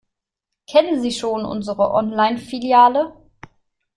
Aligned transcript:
Kennen 0.67 0.99
Sie 0.99 1.11
schon 1.11 1.45
unsere 1.45 1.91
Online-Filiale? 1.93 3.13